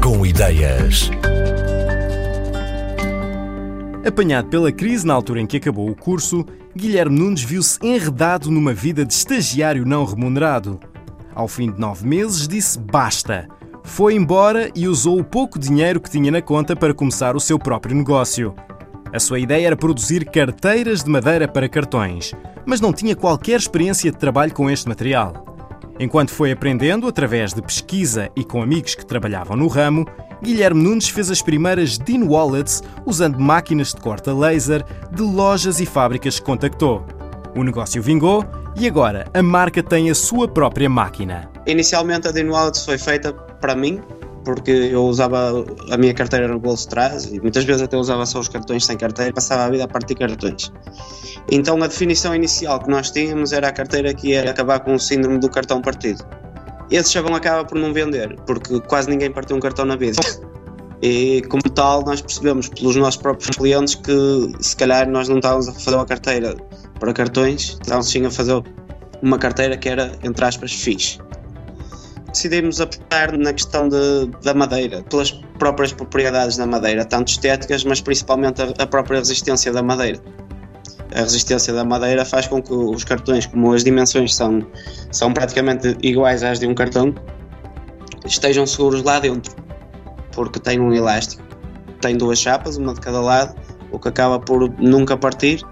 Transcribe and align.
Com 0.00 0.24
Ideias. 0.24 1.10
Apanhado 4.06 4.48
pela 4.48 4.70
crise 4.70 5.04
na 5.04 5.12
altura 5.12 5.40
em 5.40 5.46
que 5.46 5.56
acabou 5.56 5.90
o 5.90 5.96
curso, 5.96 6.46
Guilherme 6.76 7.18
Nunes 7.18 7.42
viu-se 7.42 7.80
enredado 7.82 8.48
numa 8.48 8.72
vida 8.72 9.04
de 9.04 9.12
estagiário 9.12 9.84
não 9.84 10.04
remunerado. 10.04 10.78
Ao 11.34 11.48
fim 11.48 11.72
de 11.72 11.80
nove 11.80 12.06
meses, 12.06 12.46
disse 12.46 12.78
basta. 12.78 13.48
Foi 13.82 14.14
embora 14.14 14.70
e 14.72 14.86
usou 14.86 15.18
o 15.18 15.24
pouco 15.24 15.58
dinheiro 15.58 16.00
que 16.00 16.10
tinha 16.10 16.30
na 16.30 16.40
conta 16.40 16.76
para 16.76 16.94
começar 16.94 17.34
o 17.34 17.40
seu 17.40 17.58
próprio 17.58 17.96
negócio. 17.96 18.54
A 19.12 19.18
sua 19.18 19.40
ideia 19.40 19.66
era 19.66 19.76
produzir 19.76 20.26
carteiras 20.26 21.02
de 21.02 21.10
madeira 21.10 21.48
para 21.48 21.68
cartões, 21.68 22.32
mas 22.64 22.80
não 22.80 22.92
tinha 22.92 23.16
qualquer 23.16 23.58
experiência 23.58 24.12
de 24.12 24.16
trabalho 24.16 24.54
com 24.54 24.70
este 24.70 24.88
material. 24.88 25.51
Enquanto 25.98 26.30
foi 26.30 26.50
aprendendo, 26.50 27.06
através 27.06 27.52
de 27.52 27.62
pesquisa 27.62 28.30
e 28.34 28.44
com 28.44 28.62
amigos 28.62 28.94
que 28.94 29.04
trabalhavam 29.04 29.56
no 29.56 29.68
ramo, 29.68 30.06
Guilherme 30.42 30.82
Nunes 30.82 31.08
fez 31.08 31.30
as 31.30 31.40
primeiras 31.40 31.98
DIN 31.98 32.24
Wallets 32.24 32.82
usando 33.06 33.38
máquinas 33.38 33.94
de 33.94 34.00
corta 34.00 34.34
laser 34.34 34.84
de 35.12 35.22
lojas 35.22 35.80
e 35.80 35.86
fábricas 35.86 36.38
que 36.38 36.44
contactou. 36.44 37.06
O 37.54 37.62
negócio 37.62 38.02
vingou 38.02 38.44
e 38.74 38.88
agora 38.88 39.26
a 39.32 39.42
marca 39.42 39.82
tem 39.82 40.10
a 40.10 40.14
sua 40.14 40.48
própria 40.48 40.88
máquina. 40.88 41.50
Inicialmente 41.66 42.26
a 42.26 42.32
DIN 42.32 42.48
Wallets 42.48 42.84
foi 42.84 42.98
feita 42.98 43.32
para 43.32 43.76
mim, 43.76 44.00
porque 44.44 44.70
eu 44.70 45.04
usava 45.04 45.64
a 45.90 45.96
minha 45.96 46.14
carteira 46.14 46.48
no 46.48 46.58
bolso 46.58 46.84
de 46.84 46.90
trás 46.90 47.26
e 47.26 47.40
muitas 47.40 47.64
vezes 47.64 47.82
até 47.82 47.96
usava 47.96 48.26
só 48.26 48.40
os 48.40 48.48
cartões 48.48 48.84
sem 48.84 48.96
carteira, 48.96 49.32
passava 49.32 49.64
a 49.64 49.70
vida 49.70 49.84
a 49.84 49.88
partir 49.88 50.14
cartões. 50.14 50.72
Então 51.50 51.82
a 51.82 51.86
definição 51.86 52.34
inicial 52.34 52.80
que 52.80 52.90
nós 52.90 53.10
tínhamos 53.10 53.52
era 53.52 53.68
a 53.68 53.72
carteira 53.72 54.12
que 54.14 54.28
ia 54.28 54.48
acabar 54.50 54.80
com 54.80 54.94
o 54.94 54.98
síndrome 54.98 55.38
do 55.38 55.50
cartão 55.50 55.80
partido. 55.80 56.24
Esse 56.90 57.12
chavão 57.12 57.34
acaba 57.34 57.64
por 57.64 57.78
não 57.78 57.92
vender, 57.92 58.36
porque 58.46 58.80
quase 58.82 59.08
ninguém 59.08 59.30
partiu 59.30 59.56
um 59.56 59.60
cartão 59.60 59.84
na 59.84 59.96
vida. 59.96 60.20
E 61.00 61.42
como 61.48 61.62
tal, 61.62 62.04
nós 62.04 62.20
percebemos 62.20 62.68
pelos 62.68 62.94
nossos 62.96 63.20
próprios 63.20 63.56
clientes 63.56 63.94
que 63.94 64.52
se 64.60 64.76
calhar 64.76 65.08
nós 65.08 65.28
não 65.28 65.36
estávamos 65.38 65.68
a 65.68 65.72
fazer 65.72 65.96
uma 65.96 66.06
carteira 66.06 66.54
para 67.00 67.12
cartões, 67.12 67.78
estávamos 67.80 68.08
sim 68.08 68.24
a 68.24 68.30
fazer 68.30 68.62
uma 69.20 69.38
carteira 69.38 69.76
que 69.76 69.88
era, 69.88 70.12
entre 70.22 70.44
aspas, 70.44 70.72
fixe 70.72 71.18
decidimos 72.32 72.80
apostar 72.80 73.36
na 73.36 73.52
questão 73.52 73.88
de, 73.88 74.26
da 74.42 74.54
madeira, 74.54 75.02
pelas 75.04 75.30
próprias 75.58 75.92
propriedades 75.92 76.56
da 76.56 76.66
madeira, 76.66 77.04
tanto 77.04 77.28
estéticas, 77.28 77.84
mas 77.84 78.00
principalmente 78.00 78.60
a, 78.62 78.72
a 78.82 78.86
própria 78.86 79.18
resistência 79.18 79.72
da 79.72 79.82
madeira. 79.82 80.18
A 81.14 81.20
resistência 81.20 81.74
da 81.74 81.84
madeira 81.84 82.24
faz 82.24 82.46
com 82.46 82.62
que 82.62 82.72
os 82.72 83.04
cartões, 83.04 83.46
como 83.46 83.72
as 83.72 83.84
dimensões 83.84 84.34
são, 84.34 84.66
são 85.10 85.32
praticamente 85.32 85.96
iguais 86.02 86.42
às 86.42 86.58
de 86.58 86.66
um 86.66 86.74
cartão, 86.74 87.14
estejam 88.24 88.66
seguros 88.66 89.02
lá 89.02 89.20
dentro, 89.20 89.54
porque 90.32 90.58
tem 90.58 90.80
um 90.80 90.92
elástico. 90.92 91.42
Tem 92.00 92.16
duas 92.16 92.38
chapas, 92.38 92.78
uma 92.78 92.94
de 92.94 93.00
cada 93.00 93.20
lado, 93.20 93.54
o 93.92 93.98
que 93.98 94.08
acaba 94.08 94.40
por 94.40 94.68
nunca 94.80 95.16
partir 95.16 95.62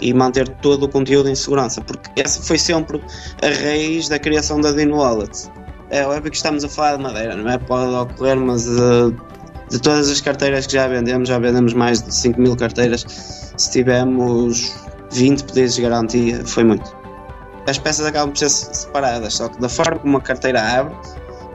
e 0.00 0.14
manter 0.14 0.48
todo 0.48 0.84
o 0.84 0.88
conteúdo 0.88 1.28
em 1.28 1.34
segurança, 1.34 1.80
porque 1.80 2.20
essa 2.20 2.42
foi 2.42 2.58
sempre 2.58 3.02
a 3.42 3.62
raiz 3.62 4.08
da 4.08 4.18
criação 4.18 4.60
da 4.60 4.70
Dino 4.70 4.96
Wallet 4.98 5.50
é 5.90 6.06
óbvio 6.06 6.30
que 6.30 6.36
estamos 6.36 6.64
a 6.64 6.68
falar 6.68 6.96
de 6.96 7.02
madeira, 7.02 7.36
não 7.36 7.50
é? 7.50 7.58
Pode 7.58 7.92
ocorrer, 7.94 8.36
mas 8.36 8.64
de 8.64 9.78
todas 9.80 10.08
as 10.08 10.20
carteiras 10.20 10.66
que 10.66 10.74
já 10.74 10.86
vendemos, 10.86 11.28
já 11.28 11.38
vendemos 11.38 11.74
mais 11.74 12.02
de 12.02 12.14
5 12.14 12.40
mil 12.40 12.56
carteiras. 12.56 13.04
Se 13.56 13.70
tivermos 13.70 14.74
20 15.12 15.44
pedidos 15.44 15.74
de 15.74 15.82
garantia, 15.82 16.44
foi 16.44 16.64
muito. 16.64 16.96
As 17.68 17.78
peças 17.78 18.06
acabam 18.06 18.30
por 18.30 18.38
ser 18.38 18.48
separadas, 18.48 19.34
só 19.34 19.48
que 19.48 19.60
da 19.60 19.68
forma 19.68 19.98
como 19.98 20.16
a 20.16 20.20
carteira 20.20 20.62
abre, 20.62 20.94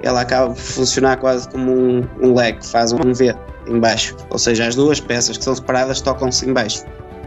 ela 0.03 0.22
acaba 0.22 0.53
por 0.53 0.61
funcionar 0.61 1.17
quase 1.17 1.50
como 1.50 1.72
um, 1.72 2.08
um 2.22 2.33
leque, 2.33 2.66
faz 2.66 2.94
um 2.94 3.13
V 3.13 3.36
embaixo. 3.67 4.16
Ou 4.30 4.38
seja, 4.38 4.68
as 4.68 4.75
duas 4.75 5.00
peças 5.00 5.38
que 5.38 5.44
são 5.44 5.56
separadas 5.56 6.01
tocam-se 6.01 6.47
embaixo. 6.47 6.84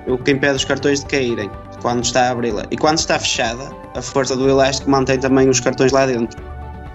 O 0.07 0.17
que 0.17 0.31
impede 0.31 0.57
os 0.57 0.65
cartões 0.65 1.01
de 1.01 1.07
caírem 1.07 1.51
quando 1.83 2.05
está 2.05 2.29
a 2.29 2.31
abri-la. 2.31 2.65
E 2.71 2.77
quando 2.77 2.99
está 2.99 3.19
fechada, 3.19 3.71
a 3.95 4.01
força 4.01 4.37
do 4.37 4.49
elástico 4.49 4.91
mantém 4.91 5.19
também 5.19 5.49
os 5.49 5.61
cartões 5.61 5.93
lá 5.93 6.07
dentro 6.07 6.41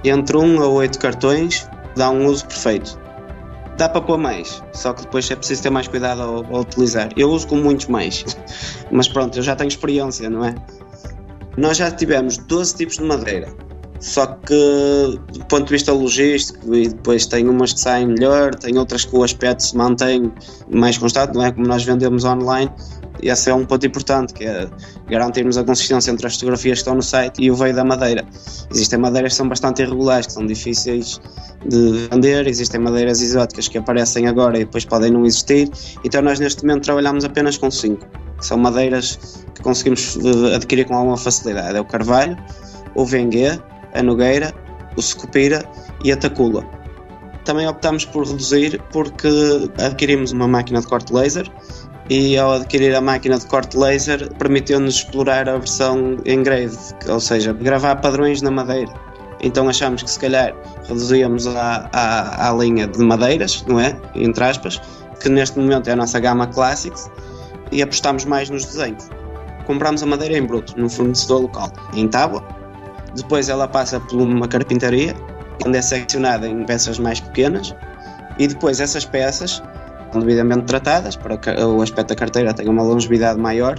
entre 0.04 0.38
1 0.38 0.62
a 0.62 0.68
8 0.68 1.00
cartões 1.00 1.68
dá 1.96 2.10
um 2.10 2.26
uso 2.26 2.46
perfeito. 2.46 3.00
Dá 3.78 3.90
para 3.90 4.02
pôr 4.02 4.18
mais, 4.18 4.62
só 4.72 4.94
que 4.94 5.02
depois 5.02 5.30
é 5.32 5.36
preciso 5.36 5.64
ter 5.64 5.70
mais 5.70 5.88
cuidado 5.88 6.22
ao, 6.22 6.46
ao 6.46 6.62
utilizar. 6.62 7.10
Eu 7.18 7.32
uso 7.32 7.48
com 7.48 7.56
muitos 7.56 7.88
mais, 7.88 8.24
mas 8.92 9.08
pronto, 9.08 9.38
eu 9.38 9.44
já 9.44 9.56
tenho 9.56 9.68
experiência, 9.68 10.30
não 10.30 10.46
é? 10.46 10.54
Nós 11.58 11.78
já 11.78 11.90
tivemos 11.92 12.38
12 12.38 12.76
tipos 12.76 12.98
de 12.98 13.04
madeira, 13.04 13.54
só 14.00 14.26
que 14.26 15.20
do 15.32 15.46
ponto 15.46 15.66
de 15.66 15.72
vista 15.72 15.94
logístico, 15.94 16.76
e 16.76 16.90
depois 16.90 17.26
tem 17.26 17.48
umas 17.48 17.74
que 17.74 17.80
saem 17.80 18.08
melhor, 18.08 18.54
tem 18.54 18.78
outras 18.78 19.06
que 19.06 19.16
o 19.16 19.24
aspecto 19.24 19.64
se 19.64 19.78
mantém 19.78 20.32
mais 20.70 20.98
constante, 20.98 21.34
não 21.34 21.44
é? 21.44 21.52
Como 21.52 21.66
nós 21.66 21.84
vendemos 21.84 22.26
online, 22.26 22.70
esse 23.30 23.50
é 23.50 23.54
um 23.54 23.66
ponto 23.66 23.86
importante, 23.86 24.34
que 24.34 24.46
é 24.46 24.68
garantirmos 25.10 25.58
a 25.58 25.64
consistência 25.64 26.12
entre 26.12 26.28
as 26.28 26.36
fotografias 26.36 26.80
que 26.80 26.82
estão 26.82 26.96
no 26.96 27.02
site 27.02 27.42
e 27.42 27.52
o 27.52 27.56
veio 27.56 27.76
da 27.76 27.84
madeira. 27.84 28.26
Existem 28.72 29.00
madeiras 29.00 29.34
que 29.34 29.38
são 29.38 29.48
bastante 29.48 29.82
irregulares, 29.82 30.28
que 30.28 30.34
são 30.34 30.46
difíceis 30.46 31.20
de 31.66 32.08
vender, 32.12 32.48
existem 32.48 32.80
madeiras 32.80 33.22
exóticas 33.22 33.68
que 33.68 33.78
aparecem 33.78 34.28
agora 34.28 34.58
e 34.58 34.66
depois 34.66 34.86
podem 34.86 35.12
não 35.12 35.26
existir, 35.26 35.70
então 36.04 36.22
nós 36.22 36.40
neste 36.40 36.66
momento 36.66 36.84
trabalhamos 36.84 37.24
apenas 37.24 37.58
com 37.58 37.72
cinco, 37.72 38.06
que 38.38 38.46
são 38.46 38.58
madeiras 38.58 39.18
que 39.56 39.62
conseguimos 39.62 40.18
eh, 40.18 40.56
adquirir 40.56 40.86
com 40.86 40.96
alguma 40.96 41.18
facilidade. 41.18 41.78
É 41.78 41.82
o 41.82 41.86
carvalho, 41.86 42.38
o 42.96 43.06
vengue, 43.06 43.48
a 43.94 44.04
nogueira, 44.04 44.54
o 44.98 45.02
secupira 45.02 45.64
e 46.04 46.12
a 46.12 46.18
tacula. 46.18 46.83
Também 47.46 47.68
optamos 47.68 48.06
por 48.06 48.26
reduzir 48.26 48.82
porque 48.92 49.28
adquirimos 49.78 50.32
uma 50.32 50.48
máquina 50.48 50.80
de 50.80 50.88
corte 50.88 51.14
laser 51.14 51.50
e 52.10 52.38
ao 52.38 52.54
adquirir 52.54 52.96
a 52.96 53.02
máquina 53.02 53.38
de 53.38 53.46
corte 53.48 53.78
laser 53.78 54.34
permitiu-nos 54.36 54.96
explorar 54.96 55.48
a 55.50 55.58
versão 55.58 56.18
engraved, 56.26 56.78
ou 57.08 57.20
seja, 57.20 57.54
gravar 57.54 57.98
padrões 57.98 58.42
na 58.42 58.52
madeira. 58.52 58.92
Então 59.42 59.68
achamos 59.68 60.04
que 60.04 60.10
se 60.10 60.20
calhar 60.20 60.56
reduzíamos 60.88 61.48
a, 61.48 61.90
a, 61.92 62.50
a 62.50 62.54
linha 62.54 62.88
de 62.88 63.00
madeiras, 63.00 63.64
não 63.68 63.80
é? 63.80 63.98
Entre 64.16 64.44
aspas, 64.44 64.82
que 65.20 65.28
neste 65.28 65.60
momento 65.60 65.90
é 65.90 65.94
a 65.94 65.96
nossa 65.98 66.20
gama 66.20 66.48
Classics, 66.48 67.10
e 67.74 67.82
apostamos 67.82 68.24
mais 68.24 68.50
nos 68.50 68.66
desenhos. 68.66 69.10
Compramos 69.66 70.04
a 70.04 70.06
madeira 70.06 70.38
em 70.38 70.46
bruto, 70.46 70.74
num 70.78 70.90
fornecedor 70.90 71.42
local, 71.42 71.72
em 71.94 72.08
tábua. 72.08 72.44
Depois 73.16 73.50
ela 73.50 73.68
passa 73.68 74.00
por 74.00 74.22
uma 74.22 74.48
carpintaria, 74.48 75.16
onde 75.66 75.78
é 75.78 75.82
seccionada 75.82 76.48
em 76.48 76.66
peças 76.66 77.00
mais 77.00 77.20
pequenas, 77.20 77.76
e 78.38 78.48
depois 78.48 78.80
essas 78.80 79.06
peças 79.06 79.62
devidamente 80.20 80.66
tratadas 80.66 81.16
para 81.16 81.38
que 81.38 81.50
o 81.50 81.82
aspecto 81.82 82.10
da 82.10 82.16
carteira 82.16 82.54
tenha 82.54 82.70
uma 82.70 82.84
longevidade 82.84 83.40
maior. 83.40 83.76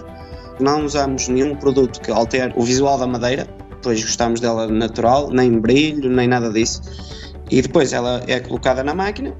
Não 0.60 0.84
usamos 0.84 1.28
nenhum 1.28 1.54
produto 1.56 2.00
que 2.00 2.10
altere 2.10 2.52
o 2.56 2.62
visual 2.62 2.98
da 2.98 3.06
madeira, 3.06 3.46
pois 3.82 4.02
gostamos 4.02 4.40
dela 4.40 4.66
natural, 4.66 5.30
nem 5.30 5.58
brilho, 5.58 6.10
nem 6.10 6.28
nada 6.28 6.50
disso. 6.50 6.82
E 7.50 7.60
depois 7.60 7.92
ela 7.92 8.22
é 8.26 8.40
colocada 8.40 8.82
na 8.82 8.94
máquina, 8.94 9.34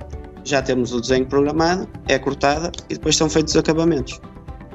já 0.45 0.61
temos 0.61 0.93
o 0.93 1.01
desenho 1.01 1.27
programado, 1.27 1.89
é 2.07 2.19
cortada 2.19 2.71
e 2.91 2.95
depois 2.95 3.17
são 3.17 3.31
feitos 3.31 3.55
os 3.55 3.61
acabamentos. 3.61 4.21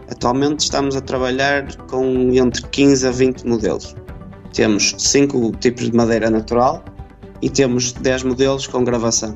Atualmente 0.10 0.62
estamos 0.62 0.96
a 0.96 1.02
trabalhar 1.02 1.76
com 1.88 2.32
entre 2.34 2.64
15 2.64 3.08
a 3.08 3.12
20 3.12 3.46
modelos. 3.46 3.96
Temos 4.54 4.96
5 4.98 5.52
tipos 5.60 5.92
de 5.92 5.96
madeira 5.96 6.30
natural 6.30 6.84
e 7.42 7.50
temos 7.50 7.92
10 7.94 8.24
modelos 8.24 8.68
com 8.68 8.84
gravação. 8.84 9.34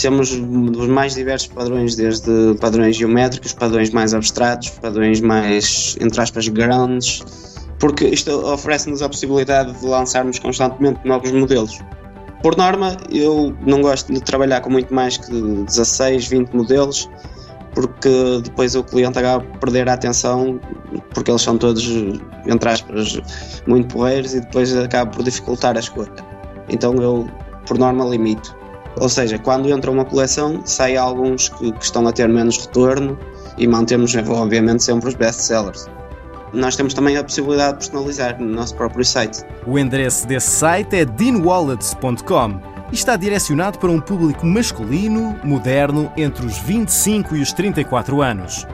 Temos 0.00 0.32
os 0.32 0.88
mais 0.88 1.14
diversos 1.14 1.48
padrões, 1.48 1.94
desde 1.94 2.54
padrões 2.60 2.96
geométricos, 2.96 3.52
padrões 3.52 3.90
mais 3.90 4.14
abstratos, 4.14 4.70
padrões 4.70 5.20
mais, 5.20 5.96
entre 6.00 6.20
aspas, 6.20 6.48
grandes, 6.48 7.22
porque 7.78 8.06
isto 8.06 8.30
oferece-nos 8.30 9.02
a 9.02 9.08
possibilidade 9.08 9.72
de 9.78 9.86
lançarmos 9.86 10.38
constantemente 10.38 11.00
novos 11.04 11.30
modelos. 11.32 11.78
Por 12.42 12.56
norma, 12.56 12.96
eu 13.10 13.54
não 13.66 13.82
gosto 13.82 14.12
de 14.12 14.20
trabalhar 14.20 14.60
com 14.62 14.70
muito 14.70 14.92
mais 14.92 15.16
que 15.16 15.30
16, 15.30 16.26
20 16.26 16.56
modelos, 16.56 17.08
porque 17.74 18.40
depois 18.42 18.74
o 18.74 18.82
cliente 18.82 19.18
acaba 19.18 19.44
por 19.44 19.58
perder 19.60 19.88
a 19.88 19.94
atenção, 19.94 20.58
porque 21.14 21.30
eles 21.30 21.42
são 21.42 21.58
todos, 21.58 21.86
entre 22.46 22.68
aspas, 22.68 23.20
muito 23.66 23.94
porreiros 23.94 24.34
e 24.34 24.40
depois 24.40 24.74
acaba 24.76 25.10
por 25.10 25.22
dificultar 25.22 25.76
a 25.76 25.80
escolha. 25.80 26.31
Então 26.68 26.94
eu, 26.96 27.28
por 27.66 27.78
norma, 27.78 28.04
limito. 28.04 28.56
Ou 29.00 29.08
seja, 29.08 29.38
quando 29.38 29.70
entra 29.70 29.90
uma 29.90 30.04
coleção, 30.04 30.60
sai 30.64 30.96
alguns 30.96 31.48
que, 31.48 31.72
que 31.72 31.84
estão 31.84 32.06
a 32.06 32.12
ter 32.12 32.28
menos 32.28 32.58
retorno 32.58 33.18
e 33.56 33.66
mantemos, 33.66 34.14
obviamente, 34.14 34.82
sempre 34.82 35.08
os 35.08 35.14
best-sellers. 35.14 35.88
Nós 36.52 36.76
temos 36.76 36.92
também 36.92 37.16
a 37.16 37.24
possibilidade 37.24 37.72
de 37.72 37.78
personalizar 37.78 38.38
no 38.38 38.46
nosso 38.46 38.74
próprio 38.74 39.04
site. 39.04 39.42
O 39.66 39.78
endereço 39.78 40.26
desse 40.26 40.50
site 40.50 40.96
é 40.96 41.04
deanwallets.com 41.04 42.60
e 42.92 42.94
está 42.94 43.16
direcionado 43.16 43.78
para 43.78 43.90
um 43.90 43.98
público 43.98 44.44
masculino, 44.44 45.34
moderno, 45.42 46.12
entre 46.14 46.44
os 46.44 46.58
25 46.58 47.36
e 47.36 47.40
os 47.40 47.52
34 47.52 48.20
anos. 48.20 48.66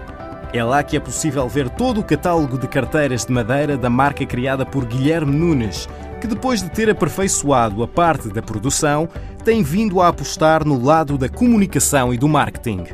É 0.52 0.64
lá 0.64 0.82
que 0.82 0.96
é 0.96 1.00
possível 1.00 1.46
ver 1.46 1.68
todo 1.68 2.00
o 2.00 2.04
catálogo 2.04 2.58
de 2.58 2.66
carteiras 2.66 3.24
de 3.24 3.32
madeira 3.32 3.76
da 3.76 3.88
marca 3.88 4.26
criada 4.26 4.66
por 4.66 4.84
Guilherme 4.84 5.36
Nunes, 5.36 5.88
que 6.20 6.26
depois 6.26 6.62
de 6.62 6.68
ter 6.70 6.90
aperfeiçoado 6.90 7.82
a 7.82 7.88
parte 7.88 8.28
da 8.28 8.42
produção, 8.42 9.08
tem 9.44 9.62
vindo 9.62 10.00
a 10.00 10.08
apostar 10.08 10.64
no 10.64 10.82
lado 10.82 11.16
da 11.16 11.28
comunicação 11.28 12.12
e 12.12 12.18
do 12.18 12.28
marketing. 12.28 12.84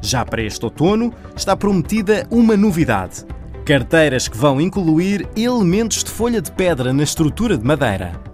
Já 0.00 0.24
para 0.24 0.42
este 0.42 0.64
outono 0.64 1.12
está 1.36 1.56
prometida 1.56 2.26
uma 2.30 2.56
novidade: 2.56 3.24
carteiras 3.64 4.28
que 4.28 4.36
vão 4.36 4.60
incluir 4.60 5.28
elementos 5.36 6.04
de 6.04 6.10
folha 6.10 6.40
de 6.40 6.52
pedra 6.52 6.92
na 6.92 7.02
estrutura 7.02 7.56
de 7.56 7.64
madeira. 7.64 8.27